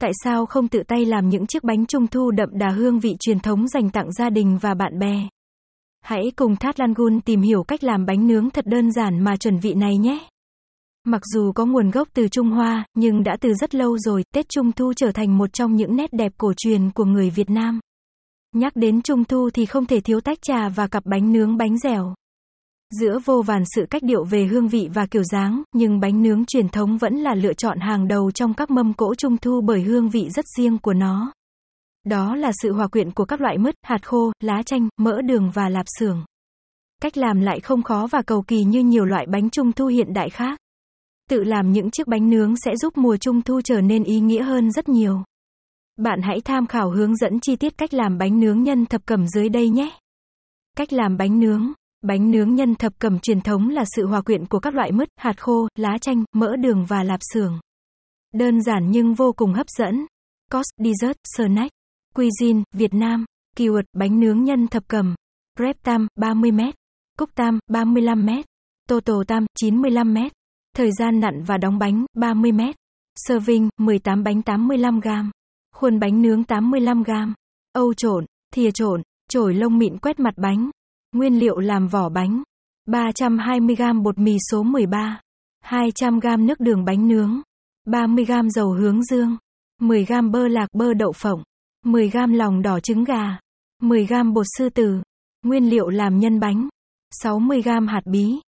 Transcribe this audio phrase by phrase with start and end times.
[0.00, 3.16] Tại sao không tự tay làm những chiếc bánh trung thu đậm đà hương vị
[3.20, 5.28] truyền thống dành tặng gia đình và bạn bè?
[6.02, 9.36] Hãy cùng Thát Lan Gun tìm hiểu cách làm bánh nướng thật đơn giản mà
[9.36, 10.18] chuẩn vị này nhé.
[11.04, 14.48] Mặc dù có nguồn gốc từ Trung Hoa, nhưng đã từ rất lâu rồi, Tết
[14.48, 17.80] Trung Thu trở thành một trong những nét đẹp cổ truyền của người Việt Nam.
[18.54, 21.78] Nhắc đến Trung Thu thì không thể thiếu tách trà và cặp bánh nướng bánh
[21.78, 22.14] dẻo.
[22.90, 26.44] Giữa vô vàn sự cách điệu về hương vị và kiểu dáng, nhưng bánh nướng
[26.44, 29.82] truyền thống vẫn là lựa chọn hàng đầu trong các mâm cỗ Trung Thu bởi
[29.82, 31.32] hương vị rất riêng của nó.
[32.04, 35.50] Đó là sự hòa quyện của các loại mứt, hạt khô, lá chanh, mỡ đường
[35.54, 36.24] và lạp xưởng.
[37.02, 40.12] Cách làm lại không khó và cầu kỳ như nhiều loại bánh trung thu hiện
[40.12, 40.58] đại khác.
[41.30, 44.42] Tự làm những chiếc bánh nướng sẽ giúp mùa trung thu trở nên ý nghĩa
[44.42, 45.22] hơn rất nhiều.
[45.96, 49.28] Bạn hãy tham khảo hướng dẫn chi tiết cách làm bánh nướng nhân thập cẩm
[49.28, 49.90] dưới đây nhé.
[50.76, 51.72] Cách làm bánh nướng
[52.06, 55.08] Bánh nướng nhân thập cẩm truyền thống là sự hòa quyện của các loại mứt,
[55.16, 57.60] hạt khô, lá chanh, mỡ đường và lạp xưởng.
[58.34, 60.06] Đơn giản nhưng vô cùng hấp dẫn.
[60.52, 61.70] Cost, dessert, snack.
[62.14, 63.24] Cuisine, Việt Nam.
[63.56, 65.14] Keyword, bánh nướng nhân thập cẩm.
[65.56, 66.72] Prep tam, 30m.
[67.18, 68.42] Cúc tam, 35m.
[68.88, 70.28] Total tam, 95m.
[70.76, 72.72] Thời gian nặn và đóng bánh, 30m.
[73.28, 75.30] Serving, 18 bánh 85g.
[75.74, 77.32] Khuôn bánh nướng 85g.
[77.72, 80.70] Âu trộn, thìa trộn, chổi lông mịn quét mặt bánh.
[81.16, 82.42] Nguyên liệu làm vỏ bánh.
[82.88, 85.20] 320g bột mì số 13.
[85.64, 87.40] 200g nước đường bánh nướng.
[87.86, 89.36] 30g dầu hướng dương.
[89.80, 91.42] 10g bơ lạc bơ đậu phộng.
[91.86, 93.38] 10g lòng đỏ trứng gà,
[93.82, 95.02] 10g bột sư tử,
[95.42, 96.68] nguyên liệu làm nhân bánh,
[97.22, 98.40] 60g hạt bí,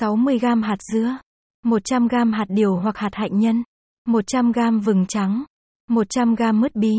[0.00, 1.16] 60g hạt dứa,
[1.64, 3.62] 100g hạt điều hoặc hạt hạnh nhân,
[4.08, 5.44] 100g vừng trắng,
[5.90, 6.92] 100g mứt bí,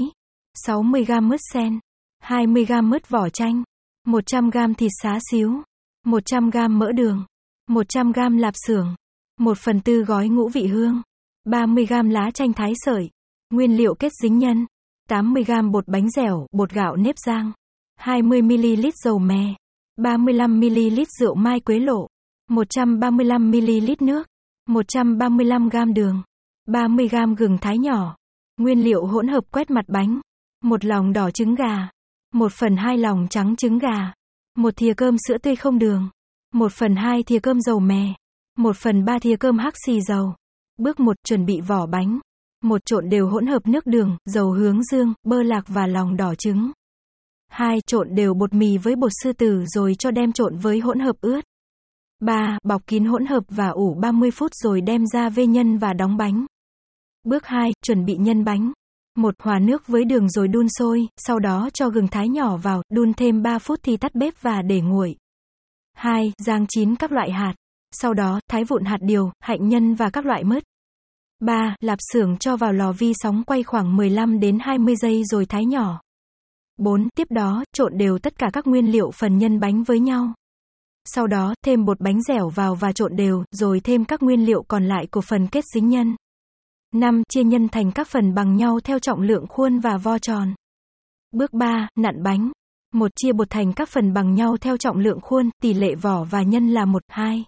[0.68, 1.80] 60g mứt sen,
[2.24, 3.64] 20g mứt vỏ chanh,
[4.08, 5.62] 100 gram thịt xá xíu,
[6.06, 7.26] 100 gram mỡ đường,
[7.70, 8.96] 100 gram lạp xưởng,
[9.40, 11.02] 1 phần tư gói ngũ vị hương,
[11.46, 13.10] 30 gram lá chanh thái sợi,
[13.54, 14.66] nguyên liệu kết dính nhân,
[15.10, 17.52] 80 gram bột bánh dẻo, bột gạo nếp rang,
[18.00, 19.56] 20ml dầu mè,
[19.98, 22.08] 35ml rượu mai quế lộ,
[22.50, 24.28] 135ml nước,
[24.68, 26.22] 135 gram đường,
[26.68, 28.16] 30 gram gừng thái nhỏ.
[28.58, 30.22] Nguyên liệu hỗn hợp quét mặt bánh,
[30.64, 31.90] một lòng đỏ trứng gà,
[32.34, 34.14] một phần hai lòng trắng trứng gà,
[34.58, 36.10] một thìa cơm sữa tươi không đường,
[36.54, 38.14] một phần hai thìa cơm dầu mè,
[38.58, 40.34] một phần ba thìa cơm hắc xì dầu.
[40.78, 42.20] Bước 1 chuẩn bị vỏ bánh.
[42.64, 46.36] Một trộn đều hỗn hợp nước đường, dầu hướng dương, bơ lạc và lòng đỏ
[46.36, 46.72] trứng.
[47.50, 47.82] 2.
[47.88, 51.16] Trộn đều bột mì với bột sư tử rồi cho đem trộn với hỗn hợp
[51.22, 51.42] ướt.
[52.20, 52.58] 3.
[52.64, 56.18] Bọc kín hỗn hợp và ủ 30 phút rồi đem ra vê nhân và đóng
[56.18, 56.46] bánh.
[57.24, 57.72] Bước 2.
[57.84, 58.72] Chuẩn bị nhân bánh
[59.22, 62.84] một Hòa nước với đường rồi đun sôi, sau đó cho gừng thái nhỏ vào,
[62.90, 65.16] đun thêm 3 phút thì tắt bếp và để nguội.
[65.94, 66.34] 2.
[66.38, 67.54] Rang chín các loại hạt.
[67.92, 70.64] Sau đó, thái vụn hạt điều, hạnh nhân và các loại mứt.
[71.40, 71.76] 3.
[71.80, 75.66] Lạp xưởng cho vào lò vi sóng quay khoảng 15 đến 20 giây rồi thái
[75.66, 76.02] nhỏ.
[76.78, 77.10] 4.
[77.16, 80.34] Tiếp đó, trộn đều tất cả các nguyên liệu phần nhân bánh với nhau.
[81.06, 84.64] Sau đó, thêm bột bánh dẻo vào và trộn đều, rồi thêm các nguyên liệu
[84.68, 86.16] còn lại của phần kết dính nhân.
[86.96, 87.24] 5.
[87.30, 90.54] Chia nhân thành các phần bằng nhau theo trọng lượng khuôn và vo tròn.
[91.32, 91.88] Bước 3.
[91.98, 92.52] Nặn bánh.
[92.94, 93.12] 1.
[93.16, 96.42] Chia bột thành các phần bằng nhau theo trọng lượng khuôn, tỷ lệ vỏ và
[96.42, 97.46] nhân là 1, 2.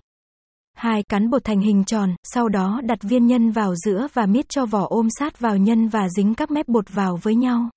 [0.73, 1.03] 2.
[1.03, 4.65] Cắn bột thành hình tròn, sau đó đặt viên nhân vào giữa và miết cho
[4.65, 7.69] vỏ ôm sát vào nhân và dính các mép bột vào với nhau.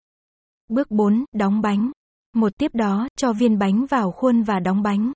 [0.68, 1.24] Bước 4.
[1.32, 1.90] Đóng bánh.
[2.34, 5.12] Một tiếp đó, cho viên bánh vào khuôn và đóng bánh.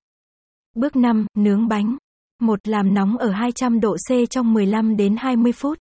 [0.75, 1.25] Bước 5.
[1.37, 1.97] Nướng bánh.
[2.39, 5.79] Một Làm nóng ở 200 độ C trong 15 đến 20 phút.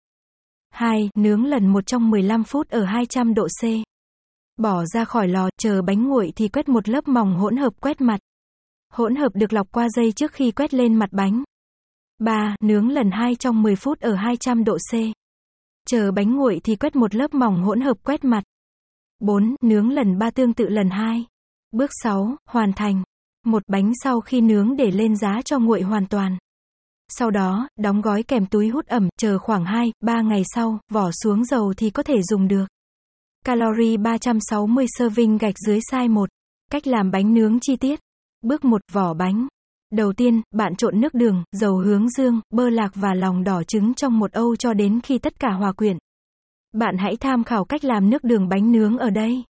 [0.70, 1.10] 2.
[1.16, 3.64] Nướng lần 1 trong 15 phút ở 200 độ C.
[4.56, 8.00] Bỏ ra khỏi lò, chờ bánh nguội thì quét một lớp mỏng hỗn hợp quét
[8.00, 8.20] mặt.
[8.92, 11.42] Hỗn hợp được lọc qua dây trước khi quét lên mặt bánh.
[12.19, 12.56] 3.
[12.60, 14.94] Nướng lần 2 trong 10 phút ở 200 độ C.
[15.86, 18.44] Chờ bánh nguội thì quét một lớp mỏng hỗn hợp quét mặt.
[19.20, 19.56] 4.
[19.62, 21.26] Nướng lần 3 tương tự lần 2.
[21.72, 22.36] Bước 6.
[22.47, 23.03] Hoàn thành.
[23.47, 26.38] Một bánh sau khi nướng để lên giá cho nguội hoàn toàn.
[27.19, 31.10] Sau đó, đóng gói kèm túi hút ẩm, chờ khoảng 2, 3 ngày sau, vỏ
[31.22, 32.65] xuống dầu thì có thể dùng được.
[33.44, 36.28] Calorie 360 serving gạch dưới size 1.
[36.71, 38.01] Cách làm bánh nướng chi tiết.
[38.42, 39.47] Bước 1, vỏ bánh.
[39.92, 43.95] Đầu tiên, bạn trộn nước đường, dầu hướng dương, bơ lạc và lòng đỏ trứng
[43.95, 45.98] trong một âu cho đến khi tất cả hòa quyện.
[46.72, 49.45] Bạn hãy tham khảo cách làm nước đường bánh nướng ở đây.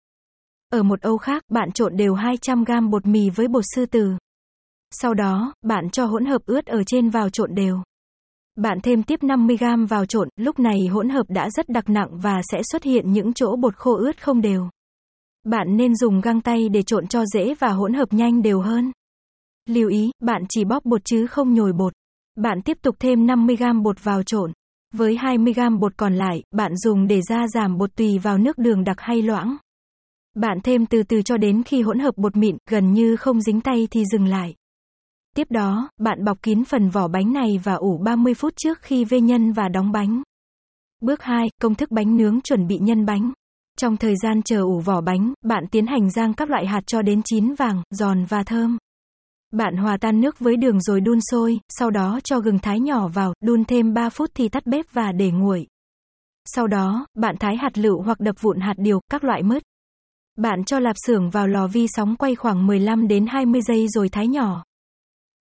[0.71, 4.13] Ở một âu khác, bạn trộn đều 200g bột mì với bột sư tử.
[4.91, 7.79] Sau đó, bạn cho hỗn hợp ướt ở trên vào trộn đều.
[8.57, 12.41] Bạn thêm tiếp 50g vào trộn, lúc này hỗn hợp đã rất đặc nặng và
[12.53, 14.69] sẽ xuất hiện những chỗ bột khô ướt không đều.
[15.45, 18.93] Bạn nên dùng găng tay để trộn cho dễ và hỗn hợp nhanh đều hơn.
[19.69, 21.93] Lưu ý, bạn chỉ bóp bột chứ không nhồi bột.
[22.37, 24.53] Bạn tiếp tục thêm 50g bột vào trộn.
[24.95, 28.85] Với 20g bột còn lại, bạn dùng để ra giảm bột tùy vào nước đường
[28.85, 29.57] đặc hay loãng.
[30.35, 33.61] Bạn thêm từ từ cho đến khi hỗn hợp bột mịn, gần như không dính
[33.61, 34.55] tay thì dừng lại.
[35.37, 39.05] Tiếp đó, bạn bọc kín phần vỏ bánh này và ủ 30 phút trước khi
[39.05, 40.23] vê nhân và đóng bánh.
[41.01, 43.33] Bước 2, công thức bánh nướng chuẩn bị nhân bánh.
[43.79, 47.03] Trong thời gian chờ ủ vỏ bánh, bạn tiến hành rang các loại hạt cho
[47.03, 48.79] đến chín vàng, giòn và thơm.
[49.53, 53.09] Bạn hòa tan nước với đường rồi đun sôi, sau đó cho gừng thái nhỏ
[53.09, 55.67] vào, đun thêm 3 phút thì tắt bếp và để nguội.
[56.45, 59.63] Sau đó, bạn thái hạt lựu hoặc đập vụn hạt điều, các loại mứt.
[60.37, 64.09] Bạn cho lạp xưởng vào lò vi sóng quay khoảng 15 đến 20 giây rồi
[64.09, 64.65] thái nhỏ.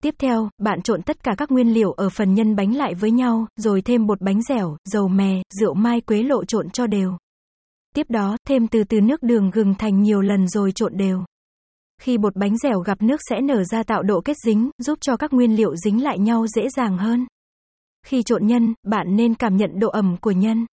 [0.02, 3.10] Tiếp theo, bạn trộn tất cả các nguyên liệu ở phần nhân bánh lại với
[3.10, 7.16] nhau, rồi thêm bột bánh dẻo, dầu mè, rượu mai quế lộ trộn cho đều.
[7.94, 11.24] Tiếp đó, thêm từ từ nước đường gừng thành nhiều lần rồi trộn đều.
[12.00, 15.16] Khi bột bánh dẻo gặp nước sẽ nở ra tạo độ kết dính, giúp cho
[15.16, 17.26] các nguyên liệu dính lại nhau dễ dàng hơn.
[18.06, 20.66] Khi trộn nhân, bạn nên cảm nhận độ ẩm của nhân.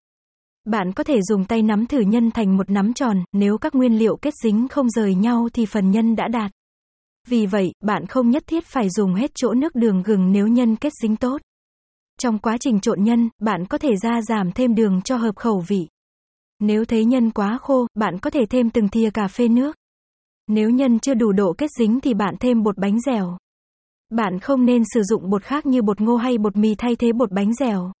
[0.64, 3.98] Bạn có thể dùng tay nắm thử nhân thành một nắm tròn, nếu các nguyên
[3.98, 6.50] liệu kết dính không rời nhau thì phần nhân đã đạt.
[7.28, 10.76] Vì vậy, bạn không nhất thiết phải dùng hết chỗ nước đường gừng nếu nhân
[10.76, 11.42] kết dính tốt.
[12.18, 15.64] Trong quá trình trộn nhân, bạn có thể ra giảm thêm đường cho hợp khẩu
[15.68, 15.88] vị.
[16.60, 19.76] Nếu thấy nhân quá khô, bạn có thể thêm từng thìa cà phê nước.
[20.46, 23.38] Nếu nhân chưa đủ độ kết dính thì bạn thêm bột bánh dẻo.
[24.10, 27.12] Bạn không nên sử dụng bột khác như bột ngô hay bột mì thay thế
[27.12, 27.92] bột bánh dẻo.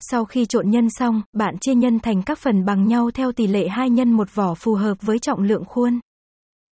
[0.00, 3.46] Sau khi trộn nhân xong, bạn chia nhân thành các phần bằng nhau theo tỷ
[3.46, 6.00] lệ 2 nhân một vỏ phù hợp với trọng lượng khuôn.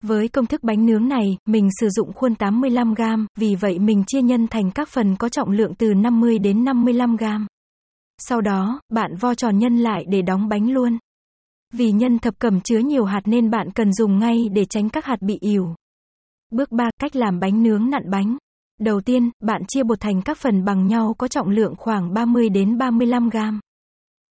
[0.05, 4.23] Với công thức bánh nướng này, mình sử dụng khuôn 85g, vì vậy mình chia
[4.23, 7.47] nhân thành các phần có trọng lượng từ 50 đến 55g.
[8.19, 10.99] Sau đó, bạn vo tròn nhân lại để đóng bánh luôn.
[11.73, 15.05] Vì nhân thập cẩm chứa nhiều hạt nên bạn cần dùng ngay để tránh các
[15.05, 15.75] hạt bị ỉu.
[16.51, 16.91] Bước 3.
[17.01, 18.37] Cách làm bánh nướng nặn bánh.
[18.81, 22.49] Đầu tiên, bạn chia bột thành các phần bằng nhau có trọng lượng khoảng 30
[22.49, 23.61] đến 35 gram.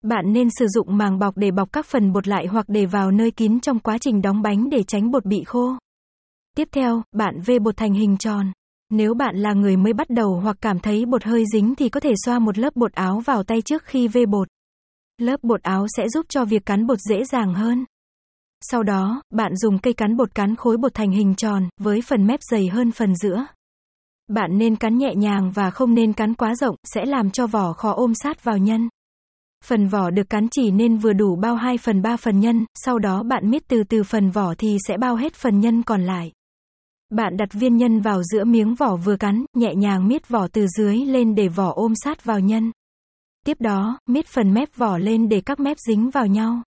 [0.02, 3.12] Bạn nên sử dụng màng bọc để bọc các phần bột lại hoặc để vào
[3.12, 5.76] nơi kín trong quá trình đóng bánh để tránh bột bị khô.
[6.56, 8.52] Tiếp theo, bạn vê bột thành hình tròn.
[8.90, 12.00] Nếu bạn là người mới bắt đầu hoặc cảm thấy bột hơi dính thì có
[12.00, 14.48] thể xoa một lớp bột áo vào tay trước khi vê bột.
[15.18, 17.86] Lớp bột áo sẽ giúp cho việc cắn bột dễ dàng hơn.
[18.62, 22.28] Sau đó, bạn dùng cây cắn bột cắn khối bột thành hình tròn, với phần
[22.28, 23.46] mép dày hơn phần giữa.
[24.28, 27.74] Bạn nên cắn nhẹ nhàng và không nên cắn quá rộng, sẽ làm cho vỏ
[27.74, 28.90] khó ôm sát vào nhân.
[29.66, 33.00] Phần vỏ được cắn chỉ nên vừa đủ bao 2 phần 3 phần nhân, sau
[33.00, 36.32] đó bạn miết từ từ phần vỏ thì sẽ bao hết phần nhân còn lại.
[37.10, 40.68] Bạn đặt viên nhân vào giữa miếng vỏ vừa cắn, nhẹ nhàng miết vỏ từ
[40.68, 42.72] dưới lên để vỏ ôm sát vào nhân.
[43.46, 46.62] Tiếp đó, miết phần mép vỏ lên để các mép dính vào nhau.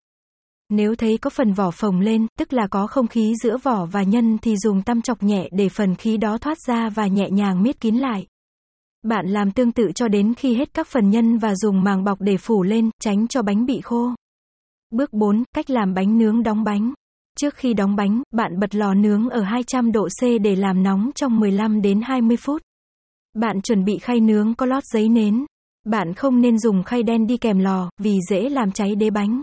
[0.68, 4.02] Nếu thấy có phần vỏ phồng lên, tức là có không khí giữa vỏ và
[4.02, 7.62] nhân thì dùng tăm chọc nhẹ để phần khí đó thoát ra và nhẹ nhàng
[7.62, 8.26] miết kín lại.
[9.02, 12.20] Bạn làm tương tự cho đến khi hết các phần nhân và dùng màng bọc
[12.20, 14.10] để phủ lên, tránh cho bánh bị khô.
[14.90, 16.94] Bước 4, cách làm bánh nướng đóng bánh.
[17.38, 21.10] Trước khi đóng bánh, bạn bật lò nướng ở 200 độ C để làm nóng
[21.14, 22.62] trong 15 đến 20 phút.
[23.34, 25.44] Bạn chuẩn bị khay nướng có lót giấy nến.
[25.84, 29.42] Bạn không nên dùng khay đen đi kèm lò, vì dễ làm cháy đế bánh.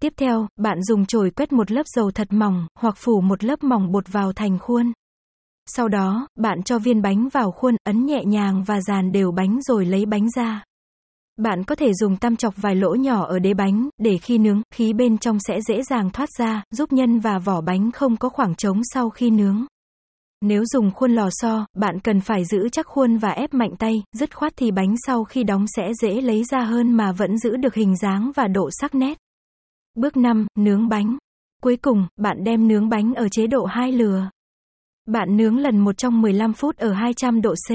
[0.00, 3.64] Tiếp theo, bạn dùng chổi quét một lớp dầu thật mỏng, hoặc phủ một lớp
[3.64, 4.92] mỏng bột vào thành khuôn.
[5.66, 9.62] Sau đó, bạn cho viên bánh vào khuôn, ấn nhẹ nhàng và dàn đều bánh
[9.62, 10.64] rồi lấy bánh ra.
[11.36, 14.62] Bạn có thể dùng tam chọc vài lỗ nhỏ ở đế bánh, để khi nướng,
[14.74, 18.28] khí bên trong sẽ dễ dàng thoát ra, giúp nhân và vỏ bánh không có
[18.28, 19.66] khoảng trống sau khi nướng.
[20.40, 24.02] Nếu dùng khuôn lò xo, bạn cần phải giữ chắc khuôn và ép mạnh tay,
[24.12, 27.56] dứt khoát thì bánh sau khi đóng sẽ dễ lấy ra hơn mà vẫn giữ
[27.56, 29.18] được hình dáng và độ sắc nét.
[29.94, 31.16] Bước 5, nướng bánh.
[31.62, 34.30] Cuối cùng, bạn đem nướng bánh ở chế độ hai lửa.
[35.06, 37.72] Bạn nướng lần 1 trong 15 phút ở 200 độ C.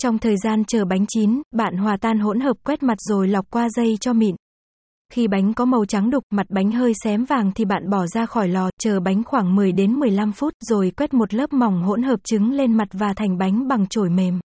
[0.00, 3.50] Trong thời gian chờ bánh chín, bạn hòa tan hỗn hợp quét mặt rồi lọc
[3.50, 4.36] qua dây cho mịn.
[5.12, 8.26] Khi bánh có màu trắng đục, mặt bánh hơi xém vàng thì bạn bỏ ra
[8.26, 12.02] khỏi lò, chờ bánh khoảng 10 đến 15 phút rồi quét một lớp mỏng hỗn
[12.02, 14.40] hợp trứng lên mặt và thành bánh bằng chổi mềm.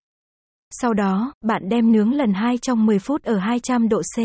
[0.72, 4.20] Sau đó, bạn đem nướng lần 2 trong 10 phút ở 200 độ C.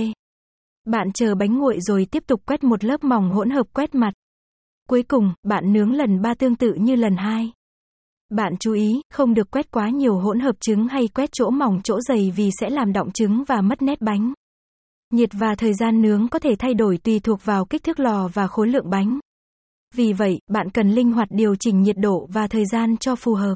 [0.87, 4.11] Bạn chờ bánh nguội rồi tiếp tục quét một lớp mỏng hỗn hợp quét mặt.
[4.89, 7.53] Cuối cùng, bạn nướng lần 3 tương tự như lần 2.
[8.31, 11.81] Bạn chú ý, không được quét quá nhiều hỗn hợp trứng hay quét chỗ mỏng
[11.85, 14.33] chỗ dày vì sẽ làm đọng trứng và mất nét bánh.
[15.13, 18.29] Nhiệt và thời gian nướng có thể thay đổi tùy thuộc vào kích thước lò
[18.35, 19.19] và khối lượng bánh.
[19.95, 23.35] Vì vậy, bạn cần linh hoạt điều chỉnh nhiệt độ và thời gian cho phù
[23.35, 23.55] hợp.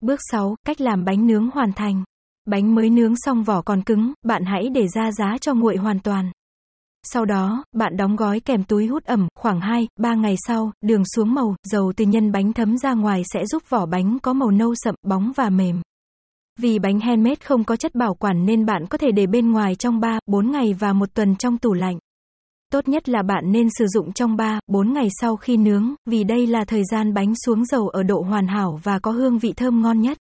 [0.00, 2.04] Bước 6, cách làm bánh nướng hoàn thành.
[2.46, 6.00] Bánh mới nướng xong vỏ còn cứng, bạn hãy để ra giá cho nguội hoàn
[6.00, 6.30] toàn.
[7.12, 11.02] Sau đó, bạn đóng gói kèm túi hút ẩm, khoảng 2, 3 ngày sau, đường
[11.14, 14.50] xuống màu, dầu từ nhân bánh thấm ra ngoài sẽ giúp vỏ bánh có màu
[14.50, 15.82] nâu sậm, bóng và mềm.
[16.58, 19.74] Vì bánh handmade không có chất bảo quản nên bạn có thể để bên ngoài
[19.74, 21.98] trong 3, 4 ngày và một tuần trong tủ lạnh.
[22.72, 26.24] Tốt nhất là bạn nên sử dụng trong 3, 4 ngày sau khi nướng, vì
[26.24, 29.52] đây là thời gian bánh xuống dầu ở độ hoàn hảo và có hương vị
[29.52, 30.18] thơm ngon nhất.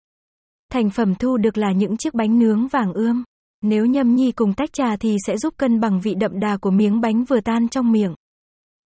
[0.72, 3.24] Thành phẩm thu được là những chiếc bánh nướng vàng ươm.
[3.66, 6.70] Nếu nhâm nhi cùng tách trà thì sẽ giúp cân bằng vị đậm đà của
[6.70, 8.14] miếng bánh vừa tan trong miệng.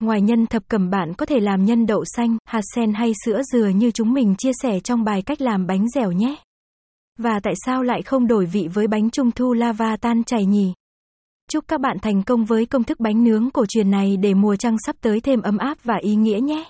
[0.01, 3.43] Ngoài nhân thập cẩm bạn có thể làm nhân đậu xanh, hạt sen hay sữa
[3.53, 6.37] dừa như chúng mình chia sẻ trong bài cách làm bánh dẻo nhé.
[7.19, 10.73] Và tại sao lại không đổi vị với bánh trung thu lava tan chảy nhỉ?
[11.51, 14.57] Chúc các bạn thành công với công thức bánh nướng cổ truyền này để mùa
[14.57, 16.65] trăng sắp tới thêm ấm áp và ý nghĩa nhé.